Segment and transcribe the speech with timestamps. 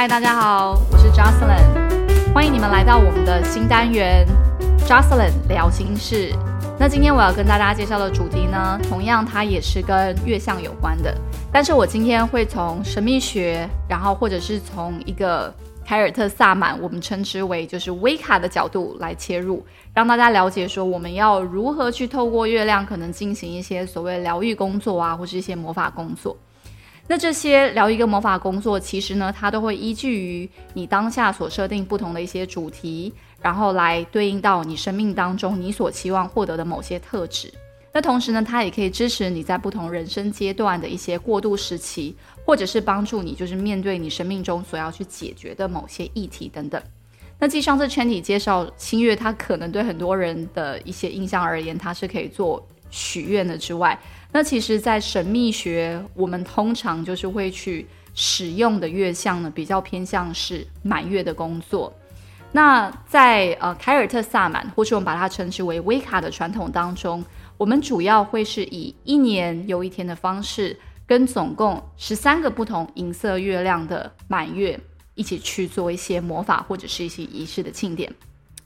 [0.00, 4.26] 嗨，大家好，我是 Jocelyn，欢迎你们来到我们的新单元
[4.86, 6.34] Jocelyn 聊心事。
[6.78, 11.14] 那今天我要跟大家介绍的主题呢，同样它也是跟月相有关的，
[11.52, 19.62] 但是我今天会从神秘学，然后或者是从一个凯尔特萨满，我们称之为就是威卡的角度来切入，
[19.92, 26.34] 让大家了解说我们要如何去透过月亮可能进行一些所谓疗愈工作啊，或是一些魔法工作。
[27.10, 37.52] 那这些聊一个魔法工作，其实呢，它都会依据于你当下所设定不同的一些主题，然后来对应到你生命当中你所期望获得的某些特质。
[37.92, 42.14] 那同时呢，它也可以支持你在不同人生阶段的一些过渡时期，
[42.46, 46.80] 或者是帮助你就是面对你生命中所要去解决的某些议题等等。
[47.40, 53.98] 那继上次全体介绍星月，它可能对很多人的一些印象而言，它是可以做许愿的之外。
[54.32, 57.84] 那其实，在神秘学，我们通常就是会去
[58.14, 61.92] 使用的月相呢，比较偏向是满月的工作。
[62.52, 67.24] 那在呃凯尔特萨满，或是我们把它称之为威卡的传统当中，
[67.56, 74.78] 我们主要会是以一年又一天的方式，跟总共十三个不同银色月亮的满月
[75.16, 78.12] 一起去做一些魔法或者是一些仪式的庆典。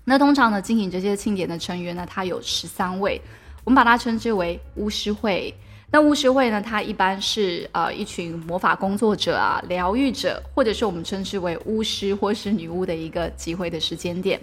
[0.05, 3.19] 那通常呢，进行这些庆典的成员呢，他有十三位。
[3.65, 5.55] 我们把它称之为巫师会。
[5.95, 6.61] 那巫师会呢？
[6.61, 14.41] 它一般是呃一群魔法工作者啊、疗愈者，或者是我们称之为巫师或是女巫的一个集会的时间点。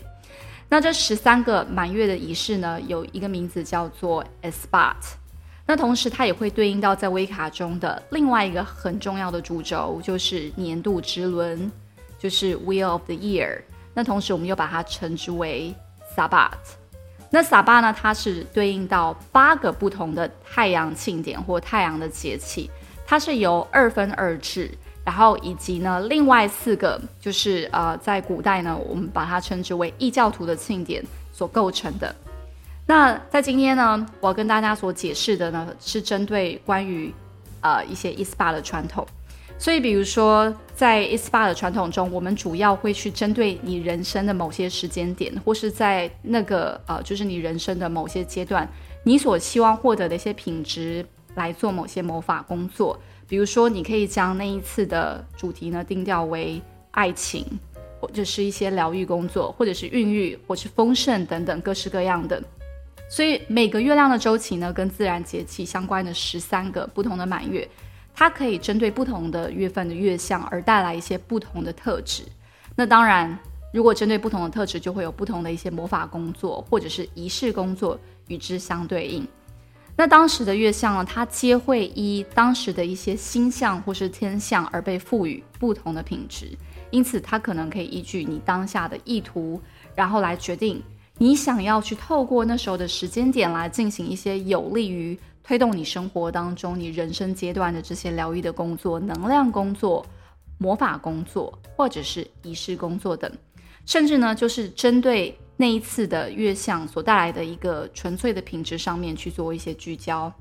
[0.70, 4.96] 那这十三个满月的仪式呢，有一个名字叫做 Esbat。
[5.68, 11.70] 那同时它也会对应到在威卡中的另外一个很重要的主轴，就是年度之轮，
[12.18, 13.60] 就是 Wheel of the Year。
[13.94, 15.76] 那同时我们又把它称之为
[16.16, 16.52] Sabat。
[17.34, 17.96] 那撒巴呢？
[17.98, 22.70] 它是对应到八个不同的太阳庆典或太阳的节气，
[23.06, 24.70] 它是由二分二制，
[25.06, 31.02] 然后以及呢另外四个就是呃在古代呢，我们把它称之为异教徒的庆典
[31.32, 32.14] 所构成的。
[32.86, 37.14] 那在今天呢，我要跟大家所解释的呢，是针对关于
[37.62, 39.08] 呃一些伊斯巴的传统。
[39.58, 48.68] 所以，比如说，在 SPA 的传统中，我们主要会去针对你人生的某些时间点，或是在那个呃，就是你人生的某些阶段，
[49.04, 51.06] 你所希望获得的一些品质
[51.36, 53.00] 来做某些魔法工作。
[53.28, 56.60] 比如说，你可以将那一次的主题呢定调为
[56.90, 57.46] 爱情，
[58.00, 62.42] 或者是一些疗愈工作，或者是孕育，或是丰盛等等各式各样的。
[63.08, 67.70] 所以，每个月亮的周期呢，跟自然节气相关的十三个不同的满月。
[68.14, 72.24] 它可以针对不同的月份的月相而带来一些不同的特质。
[72.76, 73.38] 那当然，
[73.74, 79.28] 如果针对不同的特质，就会有不同的一些魔法工作或者是仪式工作与之相对应。
[79.98, 86.58] 那当时的月相呢，它皆会依当时的一些星象或是天象而被赋予不同的品质。
[86.92, 89.60] 因此，它可能可以依据你当下的意图，
[89.96, 90.82] 然后来决定
[91.18, 95.18] 你想要去透过那时候的时间点来进行一些有利于。
[95.44, 100.06] 推动你生活当中、你人生阶段的这些疗愈的工作、能量工作、
[100.58, 103.32] 魔法工作，或者是仪式工作等，
[103.86, 110.32] 甚至呢，就是针对那一次的月相所带来的一个纯粹的品质上面去做一些聚焦。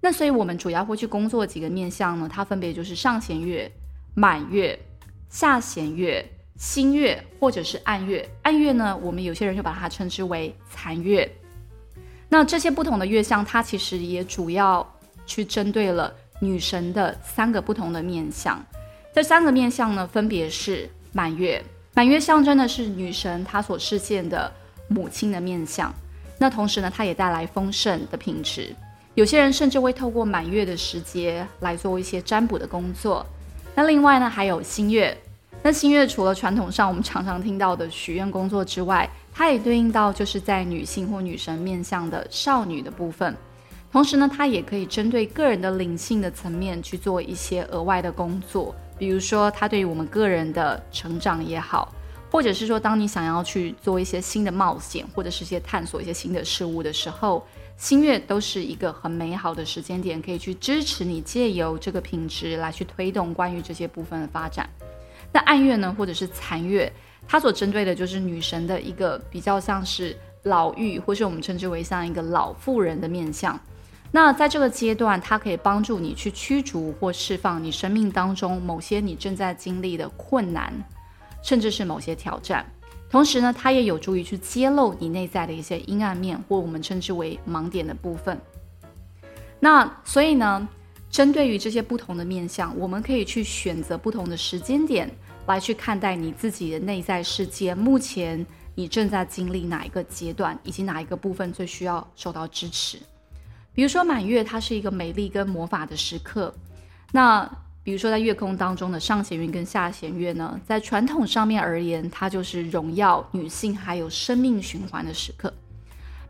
[0.00, 2.28] 那所以我们主要会去工作几个面向呢？
[2.30, 3.70] 它分别就是上弦月、
[4.14, 4.78] 满月、
[5.28, 6.26] 下弦月、
[6.56, 8.28] 新月，或者是暗月。
[8.42, 11.30] 暗月呢，我们有些人就把它称之为残月。
[12.32, 14.90] 那这些不同的月相，它其实也主要
[15.26, 16.10] 去针对了
[16.40, 18.58] 女神的三个不同的面相。
[19.14, 21.62] 这三个面相呢，分别是满月，
[21.92, 24.50] 满月象征的是女神她所实现的
[24.88, 25.92] 母亲的面相。
[26.38, 28.74] 那同时呢，它也带来丰盛的品质。
[29.12, 33.26] 有些人甚至会透过满月的时节来做一些占卜的工作。
[33.74, 35.14] 那另外呢，还有新月。
[35.64, 43.36] 那新月除了传统上我们常常听到的许愿工作之外，它也对应到就是在女性或女神面向的少女的部分，
[43.92, 51.94] 同时呢，它也可以针对个人的灵性的层面去做一些额外的工作，比如说它对于我们个人的成长也好，
[52.28, 57.46] 或者是说当你想要去做一些新的冒险，或者是些探索一些新的事物的时候，
[57.76, 64.68] 新月都是一个很美好的时间点，可以去支持你借由这个品质来去推动关于这些部分的发展。
[65.32, 66.92] 那暗月呢，或者是残月？
[67.26, 73.58] 它所针对的就是女神的一个比较像是老妪，或是我们称之为像一个老妇人的面相。
[74.10, 80.70] 那在这个阶段，它可以帮助你去驱逐或释放你生命当中某些你正在经历的困难，
[81.42, 82.66] 甚至是某些挑战。
[83.08, 88.38] 同时呢，它也有助于去揭露你内在的一些阴暗面，或我们称之为盲点的部分。
[89.60, 90.68] 那所以呢，
[91.08, 95.08] 针对于这些不同的面相，我们可以去选择不同的时间点。
[95.46, 97.74] 来去看待你自己的内在世界。
[97.74, 98.44] 目前
[98.74, 102.98] 你正在经历哪一个阶段，以及哪一个部分最需要受到支持？
[103.74, 106.54] 比如说满月，它是一个美丽跟魔法的时刻。
[107.10, 107.50] 那
[107.82, 115.52] 比如说在月空当中的上弦月跟下弦月呢，在传统上面而言，它就是荣耀女性还有生命循环的时刻。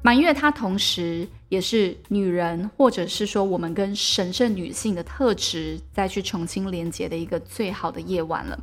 [0.00, 8.58] 满月它同时也是女人，或者是说我们跟神圣女性的特质再去重新连接的一个最好的夜晚了。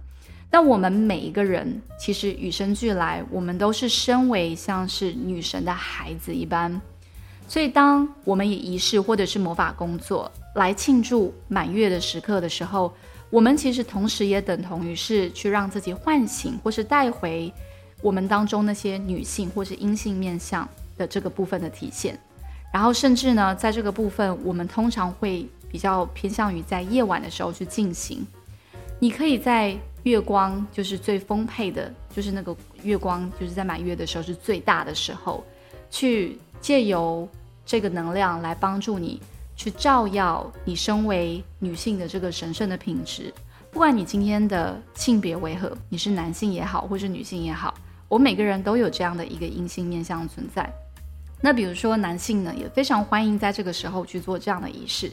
[0.49, 6.81] 但我们每一个人其实与生俱来，我们都是身为像是女神的孩子一般。
[7.47, 12.93] 所以当我们以仪式或者是魔法工作来庆祝满月的时刻的时候，
[13.29, 17.51] 我们其实同时也等同于是去让自己唤醒，或是带回
[18.01, 20.67] 我们当中那些女性或是阴性面相。
[20.99, 22.19] 的这个部分的体现，
[22.73, 28.27] 然后甚至呢，在这个部分，我们通常会比较偏向于在夜晚的时候去进行。
[28.99, 35.43] 你可以在月光就是最丰沛的，就是那个月光就是在满月的时候是最大的时候，
[35.89, 37.27] 去借由
[37.65, 39.21] 这个能量来帮助你
[39.55, 43.33] 去照耀你身为女性的这个神圣的品质。
[43.71, 47.73] 不管你今天的性别为何，你是男性也好，或是女性也好，
[48.07, 50.67] 我每个人都有这样的一个阴性面相存在。
[51.39, 55.11] 那比如说男性呢，也非常欢迎在这个时候去做这样的仪式。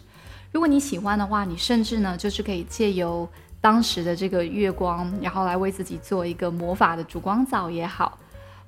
[0.53, 3.29] 如果你喜欢的话，你甚至呢就是可以借由
[3.67, 8.17] 当时的这个月光，然后来为自己做一个魔法的烛光澡也好，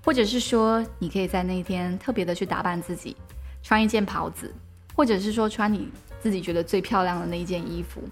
[0.05, 3.17] 或者是说你可以在那一天特别的去打扮自己，
[3.63, 4.53] 穿一件袍子，
[4.97, 8.03] 或者是说穿你自己觉得最漂亮的那一件衣服。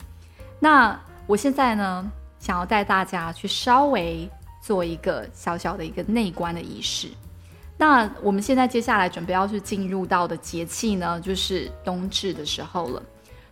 [0.61, 0.97] 那
[1.27, 4.31] 我现在呢，想要带大家去稍微
[4.63, 7.09] 做一个小小的一个内观的仪式。
[7.77, 13.03] 那我们现在接下来准备要去进入到的节气呢，就是冬至的时候了。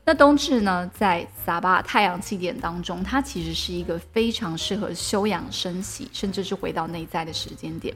[0.06, 7.94] 那冬至呢，在撒巴太阳气点当中，它其实是一个非常适合休养生息，甚至是回到内在的时间点。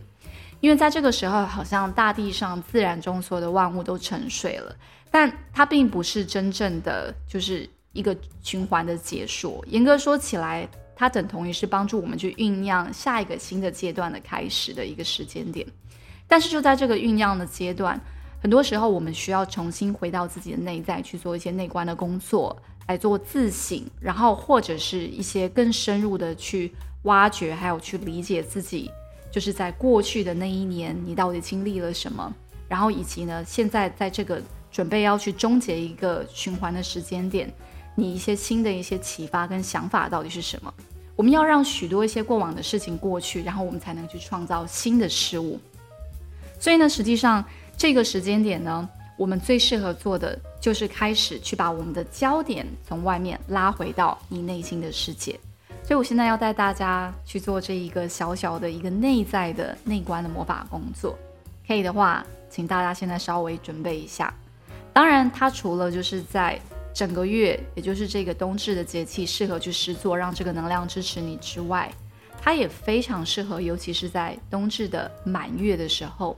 [0.60, 4.74] 因为在这个时候，好像大地上自然中所有的万物都沉睡了，
[5.10, 9.64] 但它并不是真正的就是一个循环的结束。
[9.68, 10.66] 严格说起来，
[10.96, 15.66] 它等同于是帮助我们去酝酿下一个新的阶段的开始的一个时间点。
[16.26, 18.00] 但是就在这个酝酿的阶段，
[18.40, 22.56] 很多时候我们需要重新回到自己的内在去做一些内观的工作，
[22.86, 28.90] 来做自省，然后或者是一些更深入的去挖掘，还有去理解自己，
[29.30, 32.32] 就是在过去的那一年你到底经历了什么，
[32.68, 37.52] 然后以及呢，现在在这个准备要去终结一个循环的时间点，
[37.96, 40.72] 你一些新的一些启发跟想法到底是什么？
[41.16, 45.58] 我们要让许多一些过往的事情过去，然后我们才能去创造新的事物。
[46.60, 47.44] 所以呢，实际上
[47.78, 55.38] 这个时间点呢，我们最适合做的就是开始去把我们的焦点从外面拉回到你内心的世界。
[55.84, 61.16] 所以我现在要带大家去做这一个小小的一个内在的内观的魔法工作。
[61.68, 64.34] 可以的话，请大家现在稍微准备一下。
[64.92, 66.60] 当然，它除了就是在
[66.92, 71.88] 整个月，也就是这个冬至的节气适合去施作，让这个能量支持你之外，
[72.42, 76.36] 它也非常适合，尤其是在冬至的满月的时候。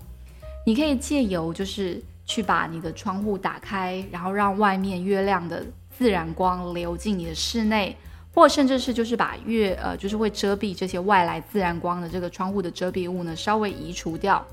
[0.66, 7.96] 你可以借由就是去把你的窗户打开，然后让外面月亮的自然光流进你的室内，
[8.34, 14.46] 或甚至是就是把月呃就是会遮蔽这些外来自然光的这个窗户的遮蔽物呢稍微移除掉，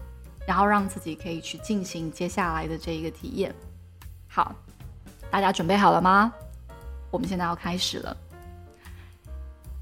[0.48, 3.54] 然后让自己可以去进行接下来的这一个体验。
[4.28, 4.56] 好，
[5.30, 6.34] 大家准备好了吗？
[7.12, 8.18] 我们现在要开始了，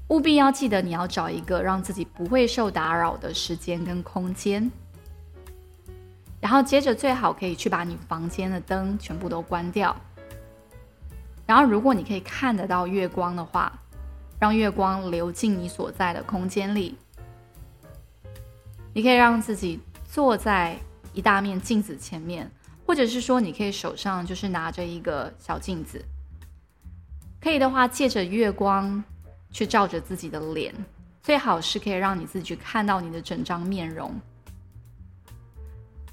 [0.08, 4.70] 务必要记得你要找一个让自己不会受打扰的时间跟空间。
[6.46, 9.96] 然后接着最好可以去把你房间的灯全部都关掉。
[11.44, 13.72] 然后如果你可以看得到月光的话，
[14.38, 16.96] 让月光流进你所在的空间里。
[18.94, 20.78] 你可以让自己坐在
[21.12, 22.48] 一大面镜子前面，
[22.86, 26.00] 或者是说你可以手上就是拿着一个小镜子。
[27.40, 29.02] 可以的话，借着月光
[29.50, 30.72] 去照着自己的脸，
[31.24, 34.14] 最好是可以让你自己去看到你的整张面容。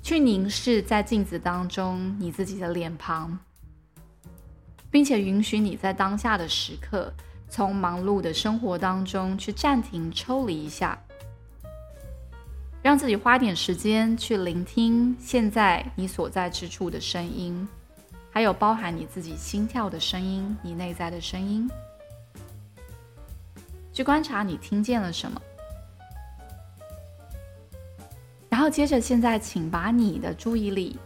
[0.03, 3.39] 去凝视在镜子当中你自己的脸庞，
[4.91, 7.13] 并且允许你在当下的时刻，
[7.47, 11.01] 从忙碌的生活当中去暂停、抽离一下，
[12.81, 17.65] 让自己花点时间去聆听现在你所在之处的声音，
[18.29, 21.69] 还有包含你自己心跳的声音、你内在的声音，
[23.93, 25.41] 去观察你听见了什么。
[28.63, 30.97] 然后接着，现在请把你的注意力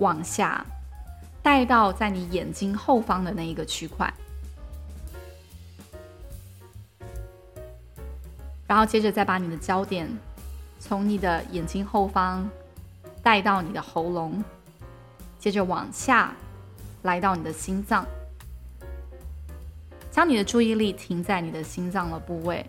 [0.00, 0.62] 往下
[1.42, 4.12] 带到在你眼睛后方的那一个区块。
[8.66, 10.06] 然后接着再把你的焦点
[10.78, 12.46] 从你的眼睛后方
[13.22, 14.44] 带到你的喉咙，
[15.38, 16.34] 接着往下
[17.00, 18.04] 来到你的心脏，
[20.10, 22.66] 将你的注意力停在你的心脏的部位，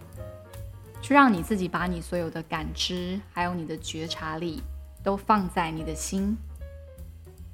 [1.07, 4.61] 去让你自己把你所有的感知还有你的觉察力
[5.01, 6.37] 都放在你的心，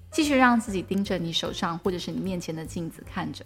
[0.09, 3.45] 继续让自己盯着你手上或者是你面前的镜子看着。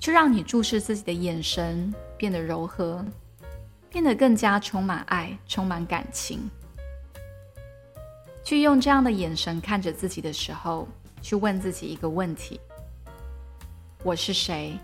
[0.00, 3.04] 去让你注视自己的眼神变得柔和，
[3.88, 6.50] 变得更加充满爱、充满感情。
[8.42, 10.88] 去用这样的眼神看着自己的时候，
[11.22, 12.60] 去问自己一个问题：
[14.02, 14.76] 我是谁？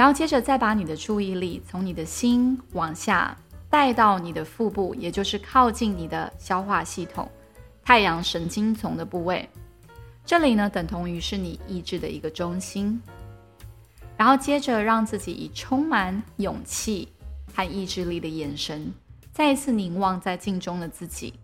[0.00, 3.36] 然后接着再把你的注意力从你的心往下
[3.68, 7.30] 带到你的腹部，也就是靠近你的消化系统、
[7.84, 9.46] 太阳神经丛的部位。
[10.24, 12.98] 这里呢，等同于是你意志的一个中心。
[14.16, 17.06] 然后接着让自己以充满勇气
[17.54, 18.90] 和意志力的眼神，
[19.34, 21.34] 再一次凝望在镜中的自己，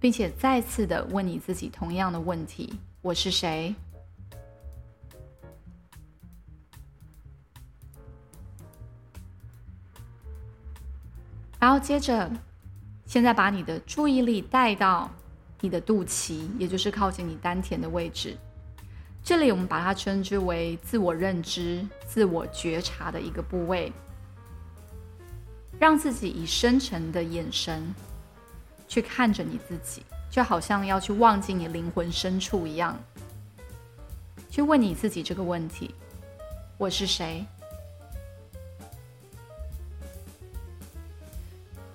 [0.00, 2.72] 并且再次的问你自己同样的问题：
[3.02, 3.74] 我是谁？
[11.64, 12.30] 然后接着，
[13.06, 15.10] 现在把你的注意力带到。
[15.60, 18.36] 你的肚脐，也就是靠近你丹田的位置，
[19.22, 23.90] 这里我们把它称之为自我认知、自我觉察的一个部位。
[25.78, 27.82] 让自己以深沉的眼神
[28.86, 32.94] 去看着你自己，就好像要去忘记你灵魂深处一样，
[34.50, 35.94] 去问你自己这个问题：
[36.76, 37.42] 我是谁？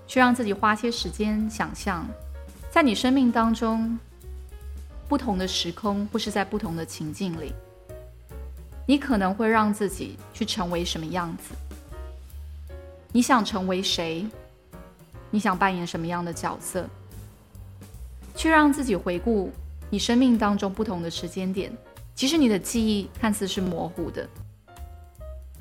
[0.10, 2.04] 去让自己花些时间想象。
[2.72, 3.98] 在你生命当中，
[5.08, 7.54] 不同的时空，或是在不同的情境里，
[8.88, 11.54] 你可能会让自己去成为什么样子？
[13.12, 14.26] 你想成为谁？
[15.30, 16.90] 你想扮演什么样的角色？
[18.36, 19.52] 去让自己回顾
[19.92, 21.72] 你生命当中不同的时间点，
[22.16, 24.28] 其实你的记忆看似是模糊的，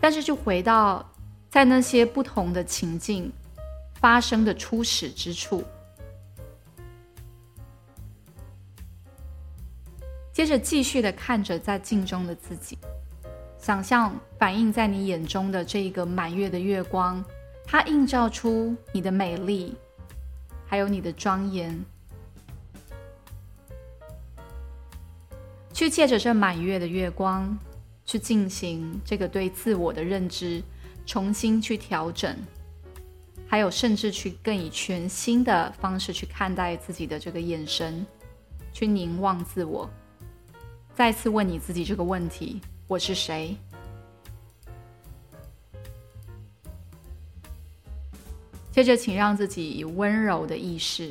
[0.01, 1.07] 但是就回到
[1.51, 3.31] 在那些不同的情境
[4.01, 5.63] 发生的初始之处。
[10.33, 12.79] 接着继续的看着在镜中的自己，
[13.59, 17.25] 想象反映在你眼中的这一个满月的月光，
[17.65, 19.75] 它映照出你的美丽，
[20.65, 21.77] 还有你的庄严。
[25.73, 27.59] 去借着这满月的月光，
[28.05, 30.63] 去进行这个对自我的认知，
[31.05, 32.37] 重新去调整，
[33.49, 38.07] 还有甚至去更以全新的方式去看待自己的这个眼神，
[38.75, 39.89] 去凝望自我。
[40.95, 43.57] 再次问你自己这个问题：我是谁？
[48.71, 51.11] 接着，请让自己以温柔的意识，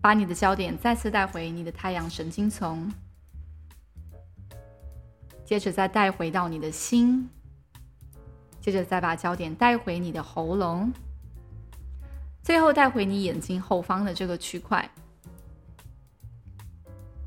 [0.00, 2.90] 把你的焦点再次带回你的太阳神经丛，
[5.44, 7.28] 接着再带回到你的心，
[8.66, 10.92] 接着再把焦点带回你的喉咙，
[12.42, 14.90] 最后带回你眼睛后方的这个区块。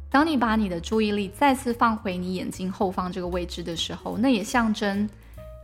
[0.09, 5.09] 当你把你的注意力再次放回你眼睛后方这个位置的时候，那也象征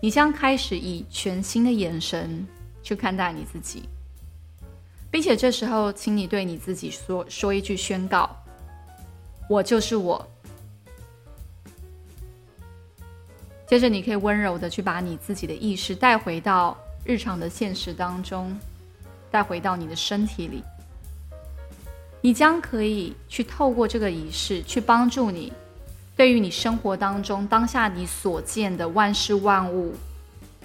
[0.02, 2.48] 你将开始以全新的眼神
[2.82, 3.90] 去看待你自己，
[5.12, 8.34] 并且这时候，请你对你自己说说一句宣告
[9.50, 10.26] ：“我就是我。”
[13.68, 18.56] 接着，你可以温柔的去把你自己的意识带回到日常的现实当中，
[19.32, 20.64] 带回到你的身体里。
[22.22, 25.52] 你将可以去透过这个仪式，去帮助你，
[26.16, 29.94] 对于你生活当中当下你所见的万事万物，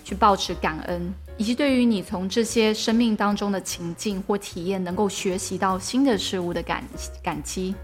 [0.04, 6.85] 去保持感恩，以及对于你从这些生命当中的情境或体验，能够学习到新的事物的感
[7.23, 7.75] 感激。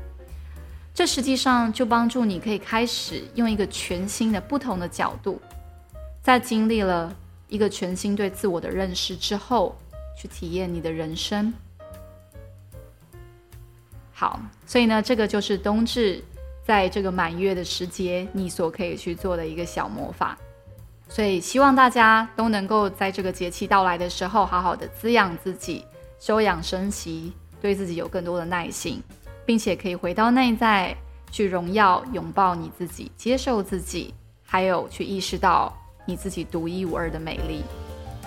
[0.96, 5.38] 这实际上就帮助你可以开始用一个全新的、不同的角度，
[6.22, 7.14] 在经历了
[7.48, 9.76] 一个全新对自我的认识之后，
[10.16, 11.52] 去体验你的人生。
[14.14, 16.24] 好，所以呢，这个就是冬至
[16.64, 20.34] 在这个满月的时节，你所可以去做的一个小魔法。
[21.10, 25.84] 所以希望大家都能够在这个节气到来的时候，好好的滋养自己，
[26.18, 29.02] 休养生息，对自己有更多的耐心，
[29.46, 30.94] 并且可以回到内在
[31.30, 34.12] 去荣耀、拥抱你自己，接受自己，
[34.42, 35.72] 还有去意识到
[36.04, 37.62] 你自己独一无二的美丽。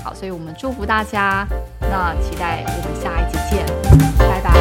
[0.02, 1.46] 好，所以我们祝福大家，
[1.82, 3.66] 那期待我们下一集见，
[4.18, 4.54] 拜拜。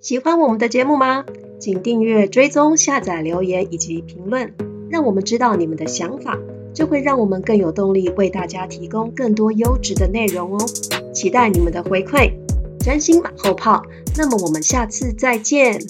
[0.00, 1.24] 喜欢我们的节目吗？
[1.58, 4.54] 请订阅、追踪、下载、留言以及评论，
[4.90, 6.38] 让我们知道你们的想法，
[6.76, 10.66] 这会让我们更有动力为大家提供更多优质的内容哦。
[11.14, 12.30] 期待你们的回馈，
[12.78, 13.82] 真心马后炮。
[14.14, 15.80] 那么我们下次再见。